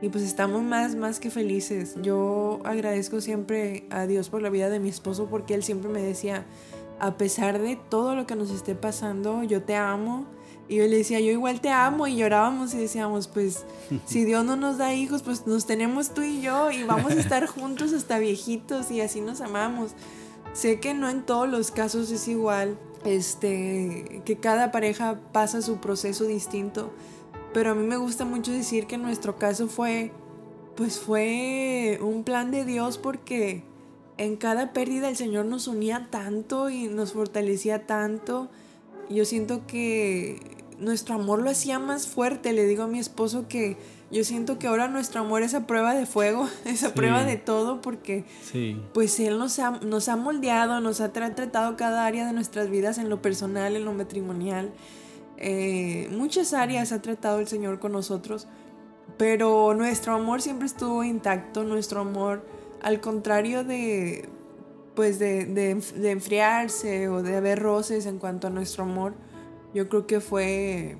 [0.01, 1.95] Y pues estamos más, más que felices.
[2.01, 6.01] Yo agradezco siempre a Dios por la vida de mi esposo porque él siempre me
[6.01, 6.45] decía,
[6.99, 10.25] a pesar de todo lo que nos esté pasando, yo te amo.
[10.67, 12.07] Y yo le decía, yo igual te amo.
[12.07, 13.65] Y llorábamos y decíamos, pues
[14.05, 17.19] si Dios no nos da hijos, pues nos tenemos tú y yo y vamos a
[17.19, 19.91] estar juntos hasta viejitos y así nos amamos.
[20.53, 25.77] Sé que no en todos los casos es igual, este, que cada pareja pasa su
[25.77, 26.91] proceso distinto,
[27.53, 30.11] pero a mí me gusta mucho decir que nuestro caso fue,
[30.75, 33.63] pues fue un plan de Dios porque
[34.17, 38.49] en cada pérdida el Señor nos unía tanto y nos fortalecía tanto.
[39.09, 40.39] Yo siento que
[40.79, 42.53] nuestro amor lo hacía más fuerte.
[42.53, 43.77] Le digo a mi esposo que
[44.09, 47.37] yo siento que ahora nuestro amor es a prueba de fuego, es a prueba de
[47.37, 48.23] todo, porque
[48.93, 52.97] pues Él nos ha, nos ha moldeado, nos ha tratado cada área de nuestras vidas,
[52.97, 54.71] en lo personal, en lo matrimonial.
[55.37, 58.47] Eh, muchas áreas ha tratado el Señor con nosotros,
[59.17, 62.45] pero nuestro amor siempre estuvo intacto, nuestro amor,
[62.81, 64.29] al contrario de
[64.95, 69.13] pues de, de enfriarse o de haber roces en cuanto a nuestro amor,
[69.71, 70.97] yo creo que fue,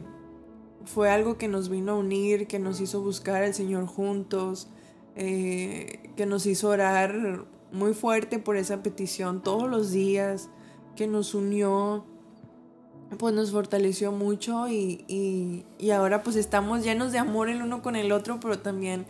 [0.87, 4.69] fue algo que nos vino a unir, que nos hizo buscar al Señor juntos,
[5.15, 10.49] eh, que nos hizo orar muy fuerte por esa petición todos los días,
[10.95, 12.05] que nos unió,
[13.19, 17.81] pues nos fortaleció mucho y, y, y ahora pues estamos llenos de amor el uno
[17.81, 19.05] con el otro, pero también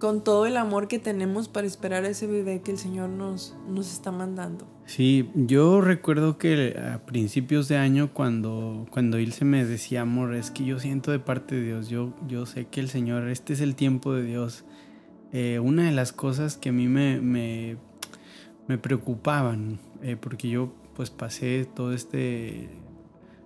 [0.00, 3.54] con todo el amor que tenemos para esperar a ese bebé que el Señor nos,
[3.68, 4.66] nos está mandando.
[4.86, 10.50] Sí, yo recuerdo que a principios de año cuando, cuando Ilse me decía, amor, es
[10.50, 13.60] que yo siento de parte de Dios, yo, yo sé que el Señor, este es
[13.60, 14.64] el tiempo de Dios.
[15.32, 17.76] Eh, una de las cosas que a mí me, me,
[18.78, 22.70] preocupaban, eh, porque yo pues pasé todo este,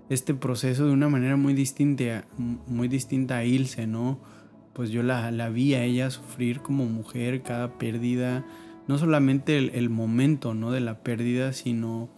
[0.08, 4.18] este proceso de una manera muy distinta, muy distinta a Ilse, ¿no?
[4.74, 8.44] Pues yo la, vi a ella sufrir como mujer cada pérdida,
[8.88, 10.72] no solamente el, momento ¿no?
[10.72, 12.08] de la pérdida, sino,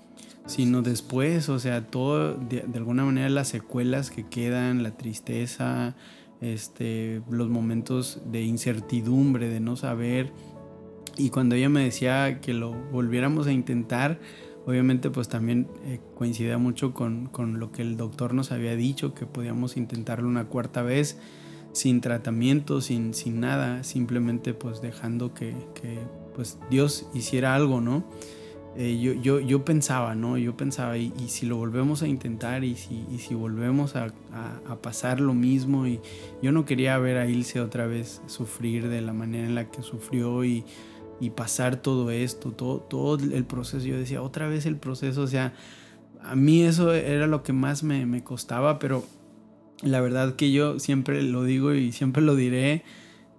[0.47, 5.95] sino después, o sea, todo, de, alguna manera las secuelas que quedan, la tristeza,
[6.41, 10.33] este, los momentos de incertidumbre, de no saber.
[11.19, 14.19] Y cuando ella me decía que lo volviéramos a intentar,
[14.67, 19.15] obviamente pues también eh, coincidía mucho con, con lo que el doctor nos había dicho,
[19.15, 21.19] que podíamos intentarlo una cuarta vez
[21.77, 25.53] sin tratamiento, sin, sin nada, simplemente pues dejando que,
[26.35, 28.03] pues Dios hiciera algo, ¿no?
[28.79, 30.39] Eh, yo, yo, yo, pensaba, ¿no?
[30.39, 34.15] Yo pensaba, y, si lo volvemos a intentar, y si, si volvemos a,
[34.81, 36.01] pasar lo mismo, y
[36.41, 39.83] yo no quería ver a Ilse otra vez sufrir de la manera en la que
[39.83, 40.65] sufrió y,
[41.35, 43.85] pasar todo esto, todo, todo el proceso.
[43.87, 45.53] Yo decía, otra vez el proceso, o sea,
[46.23, 49.05] a mí eso era lo que más me, me costaba, pero
[49.83, 52.83] la verdad que yo siempre lo digo y siempre lo diré,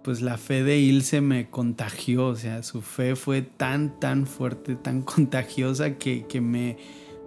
[0.04, 4.76] pues la fe de Ilse me contagió, o sea, su fe fue tan, tan fuerte,
[4.76, 6.78] tan contagiosa que, me,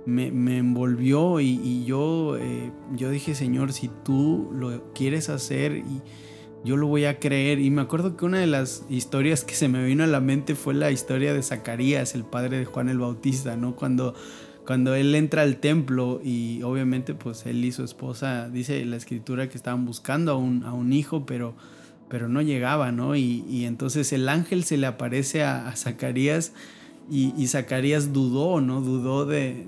[0.07, 6.01] me, envolvió y, yo, eh, yo dije, Señor, si tú lo quieres hacer y
[6.65, 7.59] yo lo voy a creer.
[7.59, 10.55] Y me acuerdo que una de las historias que se me vino a la mente
[10.55, 13.77] fue la historia de Zacarías, el padre de Juan el Bautista, ¿no?
[13.77, 14.15] Cuando
[14.71, 19.49] cuando él entra al templo y obviamente pues él y su esposa, dice la escritura
[19.49, 21.57] que estaban buscando a un, a un hijo, pero,
[22.09, 23.17] pero no llegaba, ¿no?
[23.17, 26.53] Y, entonces el ángel se le aparece a, Zacarías
[27.11, 28.81] y, Zacarías dudó, ¿no?
[28.81, 29.67] Dudó de,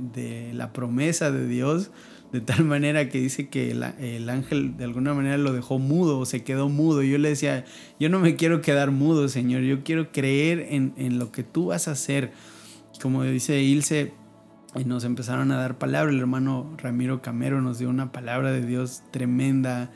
[0.55, 1.91] la promesa de Dios,
[2.31, 6.27] de tal manera que dice que el, ángel de alguna manera lo dejó mudo o
[6.27, 7.03] se quedó mudo.
[7.03, 7.65] Yo le decía,
[7.99, 11.67] yo no me quiero quedar mudo, Señor, yo quiero creer en, en lo que tú
[11.67, 12.31] vas a hacer.
[13.01, 14.13] Como dice Ilse,
[14.75, 16.11] y nos empezaron a dar palabra.
[16.13, 19.91] El hermano Ramiro Camero nos dio una palabra de Dios tremenda.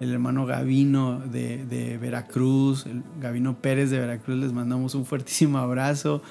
[0.00, 6.22] El hermano Gavino de, Veracruz, el Gavino Pérez de Veracruz, les mandamos un fuertísimo abrazo.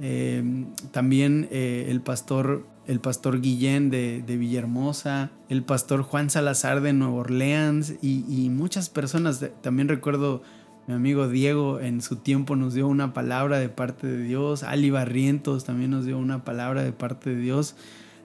[0.00, 6.94] Eh, también eh, el pastor el pastor Guillén de, Villahermosa, el pastor Juan Salazar de
[6.94, 9.44] Nueva Orleans y, y muchas personas.
[9.60, 10.42] También recuerdo
[10.88, 14.62] mi amigo Diego en su tiempo nos dio una palabra de parte de Dios.
[14.62, 17.74] Ali Barrientos también nos dio una palabra de parte de Dios.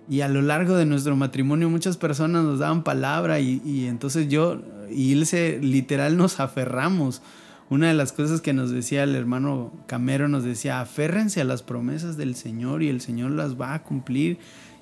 [0.10, 4.62] Y a lo largo de nuestro matrimonio muchas personas nos daban palabra y, entonces yo
[4.90, 7.22] y Ilse literal nos aferramos.
[7.70, 11.64] Una de las cosas que nos decía el hermano Camero nos decía, aférrense a las
[11.64, 14.38] promesas del Señor y el Señor las va a cumplir.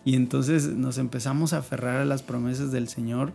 [0.06, 3.34] Y entonces nos empezamos a aferrar a las promesas del Señor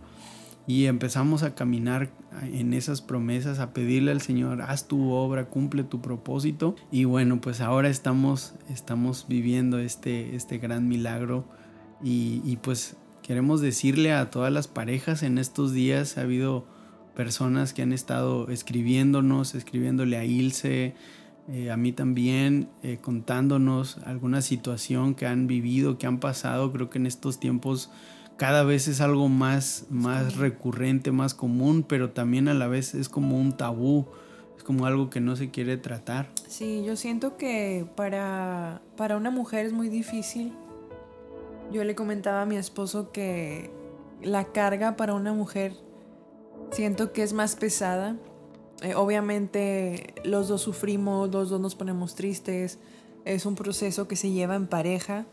[0.67, 2.11] y empezamos a caminar
[2.43, 6.75] en esas promesas, a pedirle al Señor, haz tu obra, cumple tu propósito.
[6.91, 11.45] Y bueno, pues ahora estamos, estamos viviendo este, este gran milagro
[12.03, 16.67] y, pues queremos decirle a todas las parejas en estos días, ha habido
[17.15, 20.95] personas que han estado escribiéndonos, escribiéndole a Ilse,
[21.49, 26.73] eh, a mí también, eh, contándonos alguna situación que han vivido, que han pasado.
[26.73, 27.89] Creo que en estos tiempos
[28.37, 33.09] cada vez es algo más, más recurrente, más común, pero también a la vez es
[33.09, 34.05] como un tabú,
[34.55, 36.29] es como algo que no se quiere tratar.
[36.47, 40.53] Sí, yo siento que para, para una mujer es muy difícil.
[41.71, 43.71] Yo le comentaba a mi esposo que
[44.21, 45.73] la carga para una mujer
[46.71, 48.15] siento que es más pesada.
[48.83, 52.77] Eh, obviamente los dos sufrimos, los dos nos ponemos tristes,
[53.25, 55.25] es un proceso que se lleva en pareja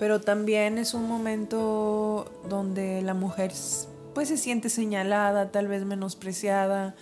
[0.00, 3.52] pero también es un momento donde la mujer
[4.14, 6.96] pues se siente señalada, tal vez menospreciada,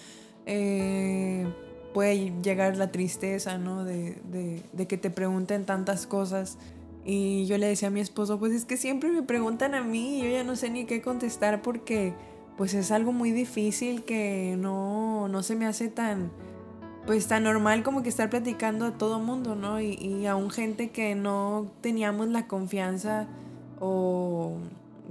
[0.47, 1.47] eh,
[1.95, 3.85] puede llegar la tristeza, ¿no?
[3.85, 4.17] De,
[4.89, 6.59] que te pregunten tantas cosas.
[7.05, 10.21] Y yo le decía a mi esposo, pues es que siempre me preguntan a mí
[10.21, 12.15] yo ya no sé ni qué contestar porque
[12.57, 16.33] pues es algo muy difícil que no, no se me hace tan
[17.09, 19.81] pues tan normal como que estar platicando a todo mundo, ¿no?
[19.81, 23.27] Y, y aún gente que no teníamos la confianza
[23.81, 24.59] o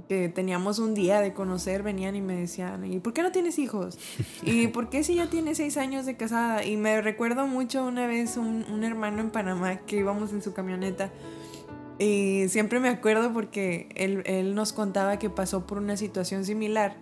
[0.08, 3.58] que teníamos un día de conocer, venían y me decían, ¿y por qué no tienes
[3.58, 3.98] hijos?
[4.44, 6.64] ¿Y por qué si ya tienes seis años de casada?
[6.64, 10.52] Y me recuerdo mucho una vez un, un hermano en Panamá que íbamos en su
[10.52, 11.10] camioneta.
[11.98, 16.96] Y siempre me acuerdo porque él, él nos contaba que pasó por una situación similar,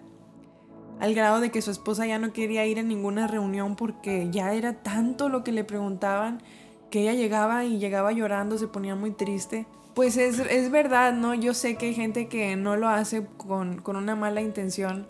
[1.00, 4.54] al grado de que su esposa ya no quería ir a ninguna reunión porque ya
[4.54, 6.42] era tanto lo que le preguntaban
[6.90, 9.66] que ella llegaba y llegaba llorando, se ponía muy triste.
[9.94, 11.35] Pues es, es verdad, ¿no?
[11.35, 15.06] Yo sé que hay gente que no lo hace con, con una mala intención,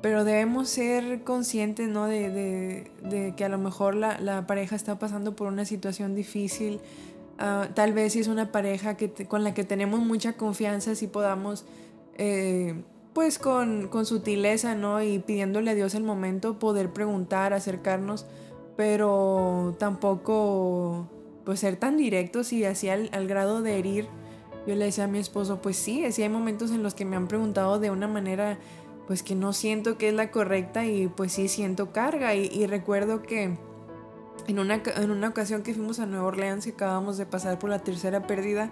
[0.00, 2.06] pero debemos ser conscientes, ¿no?
[2.06, 2.30] De,
[3.02, 6.80] de, que a lo mejor la, la, pareja está pasando por una situación difícil.
[7.38, 11.06] Uh, tal vez si es una pareja que con la que tenemos mucha confianza, si
[11.06, 11.66] podamos,
[12.16, 15.02] eh, pues con, con sutileza, ¿no?
[15.02, 18.26] Y pidiéndole a Dios el momento, poder preguntar, acercarnos,
[18.76, 21.08] pero tampoco
[21.44, 24.08] pues ser tan directos y así al, al, grado de herir.
[24.66, 27.16] Yo le decía a mi esposo, pues sí, sí hay momentos en los que me
[27.16, 28.58] han preguntado de una manera
[29.10, 33.22] pues que no siento que es la correcta y pues sí siento carga y, recuerdo
[33.22, 33.58] que
[34.46, 37.70] en una, en una ocasión que fuimos a Nueva Orleans y acabamos de pasar por
[37.70, 38.70] la tercera pérdida,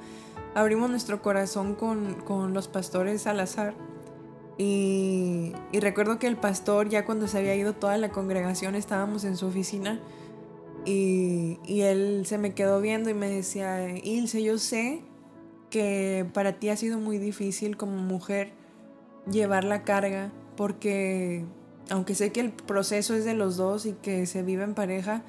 [0.54, 3.74] abrimos nuestro corazón con, con los pastores al azar.
[4.58, 9.36] Y, recuerdo que el pastor, ya cuando se había ido toda la congregación, estábamos en
[9.36, 10.00] su oficina
[10.84, 15.02] y, y, él se me quedó viendo y me decía, Ilse, yo sé
[15.70, 18.52] que para ti ha sido muy difícil como mujer
[19.30, 21.44] llevar la carga porque
[21.90, 25.22] aunque sé que el proceso es de los dos y que se vive en pareja,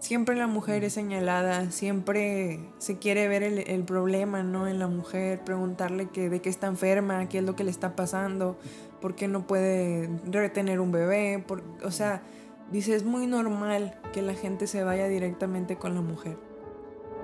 [0.00, 4.66] siempre la mujer es señalada, siempre se quiere ver el, problema ¿no?
[4.66, 7.94] en la mujer, preguntarle que, de qué está enferma, qué es lo que le está
[7.94, 8.58] pasando,
[9.00, 12.22] por qué no puede retener un bebé, por, o sea
[12.70, 16.36] Dice, es muy normal que la gente se vaya directamente con la mujer.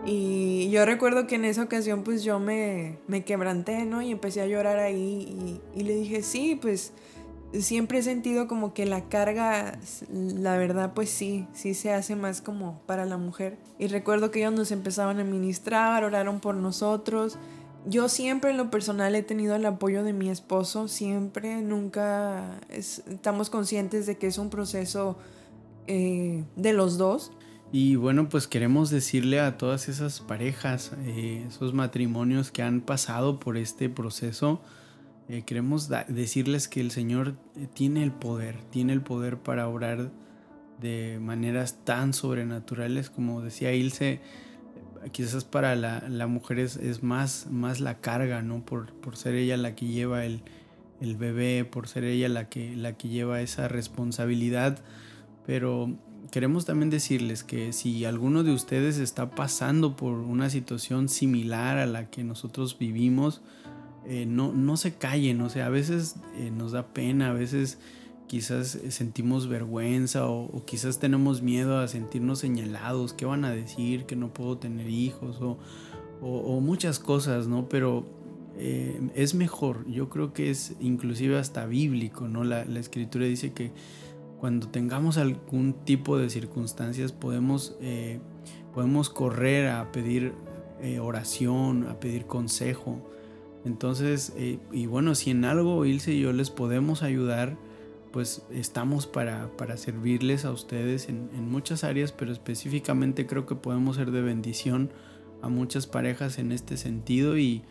[0.04, 4.02] Y yo recuerdo que en esa ocasión pues yo me, me quebranté, ¿no?
[4.02, 6.92] Y empecé a llorar ahí y, le dije, sí, pues
[7.52, 9.78] siempre he sentido como que la carga,
[10.10, 13.58] la verdad pues sí, sí se hace más como para la mujer.
[13.78, 17.38] Y recuerdo que ellos nos empezaban a ministrar, oraron por nosotros.
[17.86, 23.04] Yo siempre en lo personal he tenido el apoyo de mi esposo, siempre, nunca es,
[23.06, 25.16] estamos conscientes de que es un proceso
[25.86, 27.32] eh, de los dos.
[27.72, 33.38] Y bueno, pues queremos decirle a todas esas parejas, eh, esos matrimonios que han pasado
[33.38, 34.60] por este proceso,
[35.28, 40.10] eh, queremos decirles que el Señor eh, tiene el poder, tiene el poder para orar
[40.80, 44.20] de maneras tan sobrenaturales como decía Ilse,
[45.12, 48.64] quizás para la, la mujer es, es, más, más la carga, ¿no?
[48.64, 50.42] Por, por ser ella la que lleva el,
[51.00, 54.82] el, bebé, por ser ella la que, la que lleva esa responsabilidad
[55.46, 55.96] pero
[56.32, 61.86] queremos también decirles que si alguno de ustedes está pasando por una situación similar a
[61.86, 63.42] la que nosotros vivimos,
[64.08, 67.78] eh, no, no se callen, o sea, a veces eh, nos da pena, a veces
[68.26, 74.16] quizás sentimos vergüenza o, quizás tenemos miedo a sentirnos señalados, qué van a decir, que
[74.16, 75.58] no puedo tener hijos o,
[76.60, 77.68] muchas cosas, ¿no?
[77.68, 78.06] Pero
[78.56, 82.42] eh, es mejor, yo creo que es inclusive hasta bíblico, ¿no?
[82.42, 83.70] La, la escritura dice que
[84.38, 88.20] cuando tengamos algún tipo de circunstancias podemos, eh,
[88.74, 90.34] podemos correr a pedir
[90.80, 93.00] eh, oración, a pedir consejo.
[93.66, 97.58] Entonces, eh, y bueno, si en algo Ilse y yo les podemos ayudar,
[98.12, 103.96] pues estamos para, para servirles a ustedes en, muchas áreas, pero específicamente creo que podemos
[103.96, 104.90] ser de bendición
[105.42, 107.64] a muchas parejas en este sentido y,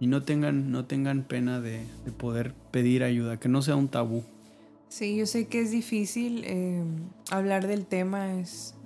[0.00, 3.88] y no, tengan, no tengan pena de, de poder pedir ayuda, que no sea un
[3.88, 4.24] tabú.
[4.88, 6.82] Sí, yo sé que es difícil eh,
[7.30, 8.76] hablar del tema, es,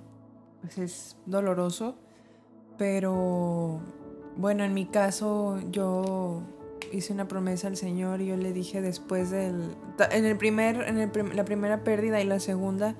[0.59, 1.95] pues es doloroso,
[2.77, 3.79] pero
[4.39, 6.41] bueno, en mi caso yo
[6.93, 9.75] hice una promesa al Señor y yo le dije después del,
[10.11, 12.95] en, el primer, en el, la primera pérdida y la segunda,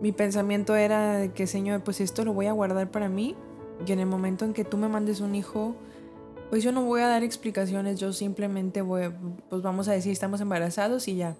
[0.00, 3.34] mi pensamiento era que Señor, pues esto lo voy a guardar para mí
[3.84, 5.74] y en el momento en que tú me mandes un hijo,
[6.48, 9.12] pues yo no voy a dar explicaciones, yo simplemente voy,
[9.50, 11.36] pues vamos a decir, estamos embarazados y ya.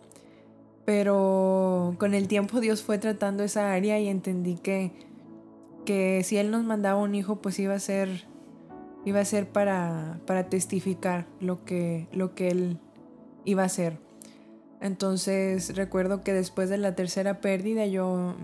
[0.85, 4.91] Pero con el tiempo Dios fue tratando esa área y entendí que,
[5.85, 8.27] que si Él nos mandaba un hijo, pues iba a ser,
[9.07, 12.79] iba a ser para, para testificar lo que, lo que Él
[13.47, 13.99] iba a hacer.
[14.83, 18.35] Entonces recuerdo que después de la tercera pérdida yo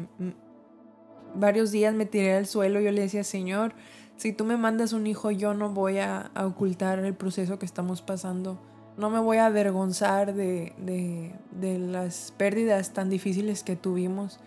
[1.35, 3.75] varios días me tiré al suelo yo le decía, Señor,
[4.17, 7.67] si tú me mandas un hijo, yo no voy a, a ocultar el proceso que
[7.67, 8.59] estamos pasando
[8.97, 14.39] no me voy a avergonzar de, de, de, las pérdidas tan difíciles que tuvimos.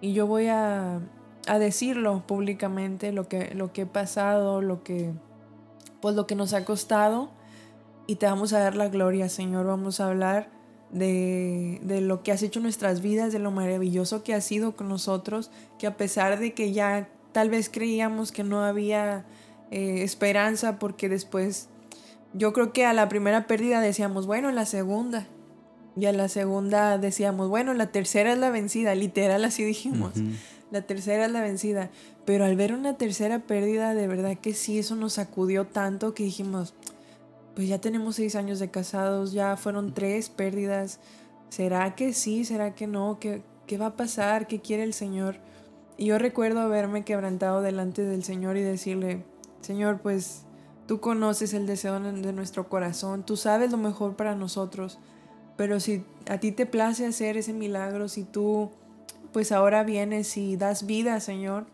[0.00, 1.00] Y yo voy a,
[1.46, 5.12] a decirlo públicamente, lo que, lo que he pasado, lo que,
[6.02, 7.30] pues lo que nos ha costado.
[8.06, 9.64] y te vamos a dar la gloria, Señor.
[9.64, 10.50] Vamos a hablar
[10.90, 14.76] de, de, lo que has hecho en nuestras vidas, de lo maravilloso que has sido
[14.76, 19.24] con nosotros, que a pesar de que ya tal vez creíamos que no había
[19.70, 21.68] eh, esperanza, porque después
[22.34, 25.26] yo creo que a la primera pérdida decíamos, bueno, la segunda.
[25.96, 30.14] Y a la segunda decíamos, bueno, la tercera es la vencida, literal así dijimos.
[30.72, 31.90] La tercera es la vencida.
[32.24, 36.24] Pero al ver una tercera pérdida, de verdad que sí, eso nos sacudió tanto que
[36.24, 36.74] dijimos,
[37.54, 40.98] pues ya tenemos seis años de casados, ya fueron tres pérdidas.
[41.50, 42.46] ¿Será que sí?
[42.46, 43.18] ¿Será que no?
[43.20, 44.46] ¿Qué, qué va a pasar?
[44.46, 45.36] ¿Qué quiere el Señor?
[45.98, 49.24] Y yo recuerdo haberme quebrantado delante del Señor y decirle,
[49.60, 50.44] Señor, pues
[50.86, 54.98] tú conoces el deseo de nuestro corazón, tú sabes lo mejor para nosotros,
[55.56, 58.70] pero si a ti te place hacer ese milagro, si tú
[59.32, 61.66] pues ahora vienes y das vida, Señor,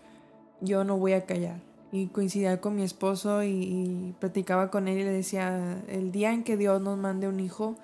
[0.61, 5.05] yo no voy a callar y coincidía con mi esposo y, platicaba con él y
[5.05, 7.77] le decía, el día en que Dios nos mande un hijo,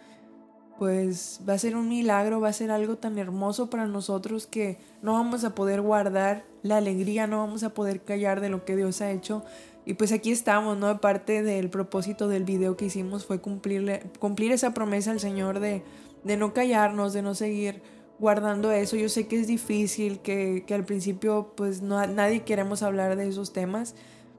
[0.79, 4.79] pues va a ser un milagro, va a ser algo tan hermoso para nosotros que
[5.03, 8.77] no vamos a poder guardar la alegría, no vamos a poder callar de lo que
[8.77, 9.45] Dios ha hecho.
[9.87, 11.01] Y pues aquí estamos, ¿no?
[11.01, 15.83] Parte del propósito del video que hicimos fue cumplirle, cumplir esa promesa al Señor de,
[16.25, 17.83] de no callarnos, de no seguir
[18.19, 18.97] guardando eso.
[18.97, 23.53] Yo sé que es difícil, que, al principio pues no, nadie queremos hablar de esos
[23.53, 23.95] temas,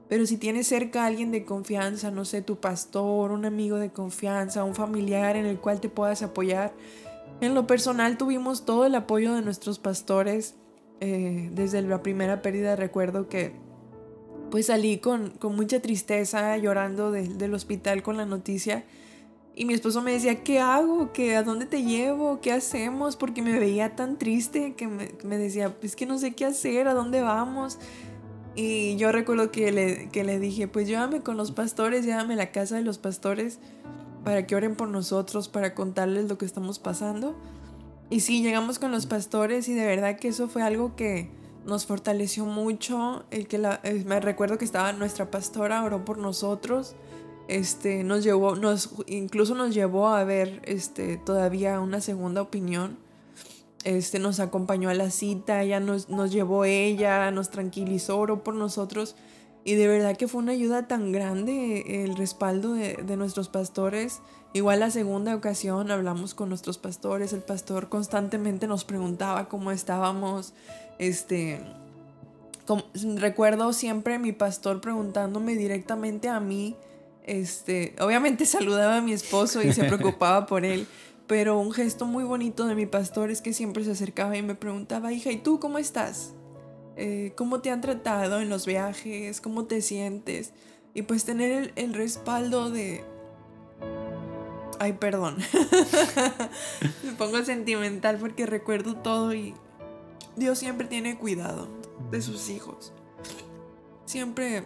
[0.08, 3.90] pero si tienes cerca a alguien de confianza, no sé, tu pastor, un amigo de
[3.90, 6.72] confianza, un familiar en el cual te puedas apoyar.
[7.40, 10.54] En lo personal tuvimos todo el apoyo de nuestros pastores.
[11.00, 13.52] Eh, desde la primera pérdida recuerdo que
[14.50, 18.84] pues salí con, mucha tristeza llorando del hospital con la noticia
[19.58, 21.14] y mi esposo me decía, ¿qué hago?
[21.14, 22.40] ¿Qué, ¿A dónde te llevo?
[22.42, 23.16] ¿Qué hacemos?
[23.16, 26.92] Porque me veía tan triste que me, decía, pues que no sé qué hacer, ¿a
[26.92, 27.78] dónde vamos?
[28.54, 32.36] Y yo recuerdo que le, que le dije, pues llévame con los pastores, llévame a
[32.36, 33.58] la casa de los pastores
[34.24, 37.34] para que oren por nosotros, para contarles lo que estamos pasando.
[38.10, 41.30] Y sí, llegamos con los pastores y de verdad que eso fue algo que
[41.64, 43.24] nos fortaleció mucho.
[43.30, 46.94] El que la, me recuerdo que estaba nuestra pastora, oró por nosotros
[47.48, 52.98] este, nos llevó, nos, incluso nos llevó a ver este, todavía una segunda opinión.
[53.84, 59.14] Este, nos acompañó a la cita, ya nos, llevó ella, nos tranquilizó, oró por nosotros.
[59.64, 64.20] Y de verdad que fue una ayuda tan grande el respaldo de, nuestros pastores.
[64.52, 67.32] Igual la segunda ocasión hablamos con nuestros pastores.
[67.32, 70.52] El pastor constantemente nos preguntaba cómo estábamos.
[70.98, 71.60] Este,
[73.16, 76.76] recuerdo siempre mi pastor preguntándome directamente a mí
[77.26, 80.86] este, obviamente saludaba a mi esposo y se preocupaba por él,
[81.26, 84.54] pero un gesto muy bonito de mi pastor es que siempre se acercaba y me
[84.54, 86.32] preguntaba, hija, ¿y tú cómo estás?
[86.96, 89.40] Eh, ¿Cómo te han tratado en los viajes?
[89.40, 90.52] ¿Cómo te sientes?
[90.94, 93.04] Y pues tener el, respaldo de...
[94.78, 95.36] Ay, perdón.
[97.02, 99.54] me pongo sentimental porque recuerdo todo y
[100.36, 101.68] Dios siempre tiene cuidado
[102.10, 102.94] de sus hijos.
[104.06, 104.64] Siempre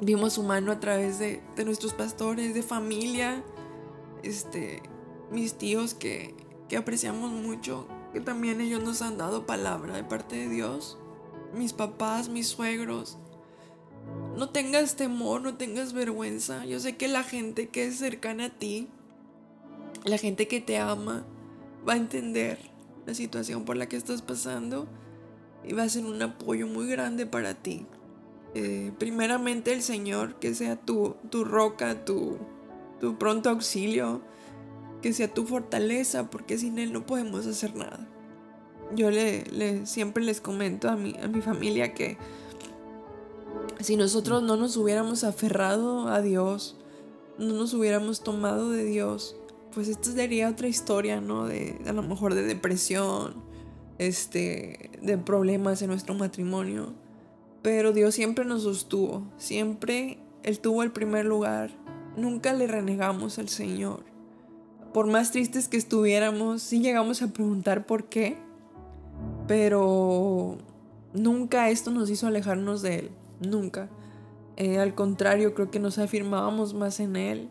[0.00, 3.42] vimos su mano a través de, nuestros pastores, de familia,
[4.22, 4.82] este,
[5.30, 6.34] mis tíos que,
[6.68, 10.98] que apreciamos mucho, que también ellos nos han dado palabra de parte de Dios,
[11.54, 13.18] mis papás, mis suegros.
[14.36, 16.64] No tengas temor, no tengas vergüenza.
[16.64, 18.88] Yo sé que la gente que es cercana a ti,
[20.04, 21.26] la gente que te ama,
[21.86, 22.58] va a entender
[23.06, 24.88] la situación por la que estás pasando
[25.64, 27.86] y va a ser un apoyo muy grande para ti.
[28.54, 32.38] Eh, primeramente el Señor, que sea tu, tu roca, tu,
[33.00, 34.22] tu pronto auxilio,
[35.02, 38.08] que sea tu fortaleza, porque sin Él no podemos hacer nada.
[38.94, 42.18] Yo le, le, siempre les comento a mi, a mi familia que
[43.80, 46.76] si nosotros no nos hubiéramos aferrado a Dios,
[47.38, 49.36] no nos hubiéramos tomado de Dios,
[49.72, 51.46] pues esto sería otra historia, ¿no?
[51.46, 53.34] De a lo mejor de depresión,
[53.98, 56.92] este, de problemas en nuestro matrimonio.
[57.62, 61.70] Pero Dios siempre nos sostuvo, siempre Él tuvo el primer lugar,
[62.16, 64.04] nunca le renegamos al Señor.
[64.94, 68.38] Por más tristes que estuviéramos, sí llegamos a preguntar por qué,
[69.46, 70.58] pero
[71.12, 73.88] nunca esto nos hizo alejarnos de Él, nunca.
[74.56, 77.48] Eh, al contrario, creo que nos afirmábamos más en Él,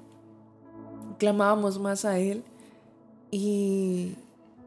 [1.17, 2.43] clamábamos más a Él
[3.31, 4.15] y,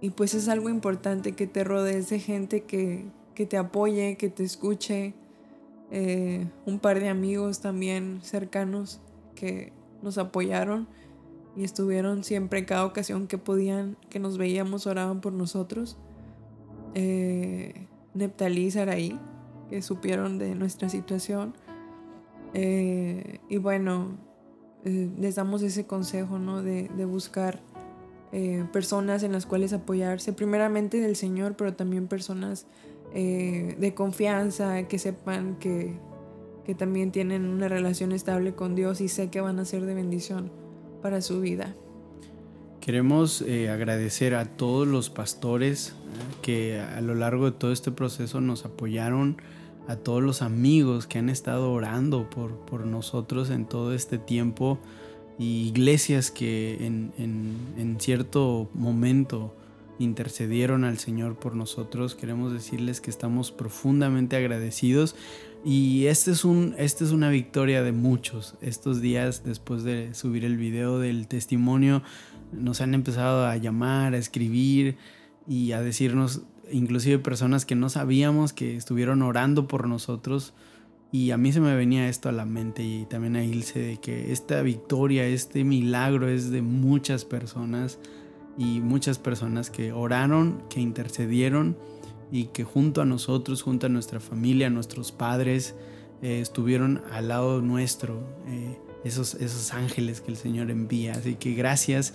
[0.00, 4.28] y pues es algo importante que te rodees de gente que, que te apoye, que
[4.28, 5.14] te escuche,
[5.92, 9.00] eh, un par de amigos también cercanos
[9.34, 9.72] que
[10.02, 10.88] nos apoyaron
[11.54, 15.98] y estuvieron siempre cada ocasión que podían, que nos veíamos, oraban por nosotros.
[16.94, 19.20] Eh, Neptalí y Saraí,
[19.70, 21.54] que supieron de nuestra situación.
[22.54, 24.18] Eh, y bueno,
[24.84, 26.62] eh, les damos ese consejo, ¿no?
[26.62, 27.60] De, buscar
[28.32, 32.66] eh, personas en las cuales apoyarse, primeramente del Señor, pero también personas
[33.14, 35.94] eh, de confianza, que sepan que,
[36.64, 39.94] que también tienen una relación estable con Dios y sé que van a ser de
[39.94, 40.50] bendición
[41.02, 41.74] para su vida.
[42.80, 45.94] Queremos agradecer a todos los pastores
[46.42, 49.36] que a lo largo de todo este proceso nos apoyaron,
[49.88, 54.78] a todos los amigos que han estado orando por, por nosotros en todo este tiempo
[55.38, 59.54] y iglesias que en, en, cierto momento
[60.02, 62.14] intercedieron al Señor por nosotros.
[62.14, 65.14] Queremos decirles que estamos profundamente agradecidos
[65.64, 68.56] y este es, un, este es una victoria de muchos.
[68.60, 72.02] Estos días después de subir el video del testimonio
[72.52, 74.96] nos han empezado a llamar, a escribir
[75.46, 80.52] y a decirnos inclusive personas que no sabíamos que estuvieron orando por nosotros.
[81.12, 83.96] Y a mí se me venía esto a la mente y también a Ilse de
[83.98, 87.98] que esta victoria, este milagro es de muchas personas
[88.58, 91.76] y muchas personas que oraron, que intercedieron
[92.30, 95.74] y que junto a nosotros, junto a nuestra familia, a nuestros padres,
[96.22, 101.12] eh, estuvieron al lado nuestro, eh, esos, esos ángeles que el Señor envía.
[101.12, 102.14] Así que gracias.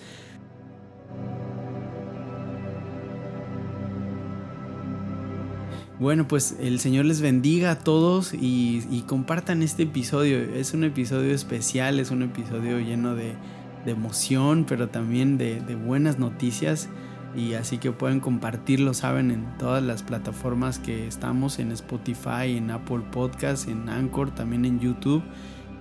[5.99, 10.37] Bueno, pues el Señor les bendiga a todos y, compartan este episodio.
[10.37, 13.33] Es un episodio especial, es un episodio lleno de,
[13.91, 16.89] emoción, pero también de, buenas noticias.
[17.35, 22.71] Y así que pueden compartirlo, saben, en todas las plataformas que estamos, en Spotify, en
[22.71, 25.23] Apple Podcasts, en Anchor, también en YouTube.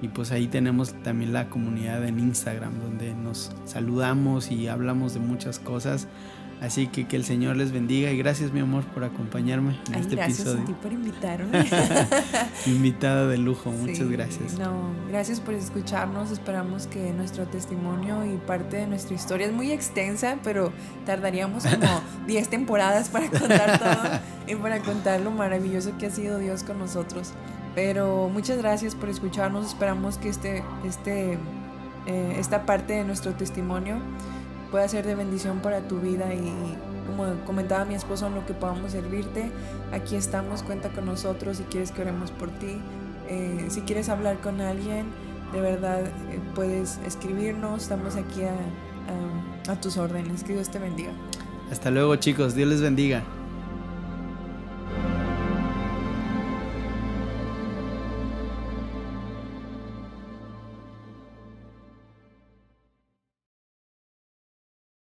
[0.02, 5.20] Y pues ahí tenemos también la comunidad en Instagram, donde nos saludamos y hablamos de
[5.20, 6.08] muchas cosas.
[6.60, 10.14] Así que que el Señor les bendiga y gracias mi amor por acompañarme en este
[10.14, 10.54] episodio.
[10.54, 11.66] Gracias a ti por invitarme.
[12.66, 14.58] Invitada de lujo, muchas gracias.
[14.58, 16.30] No, gracias por escucharnos.
[16.30, 20.72] Esperamos que nuestro testimonio y parte de nuestra historia es muy extensa, pero
[21.04, 26.38] tardaríamos como 10 temporadas para contar todo y para contar lo maravilloso que ha sido
[26.38, 27.32] Dios con nosotros.
[27.74, 29.66] Pero muchas gracias por escucharnos.
[29.66, 31.34] Esperamos que este, este,
[32.06, 33.98] eh, esta parte de nuestro testimonio
[34.70, 36.52] pueda ser de bendición para tu vida y
[37.06, 39.50] como comentaba mi esposo en lo que podamos servirte,
[39.92, 42.78] aquí estamos, cuenta con nosotros si quieres que oremos por ti,
[43.28, 45.06] eh, si quieres hablar con alguien,
[45.52, 48.42] de verdad eh, puedes escribirnos, estamos aquí
[49.68, 51.10] a tus órdenes, que Dios te bendiga.
[51.70, 53.22] Hasta luego chicos, Dios les bendiga.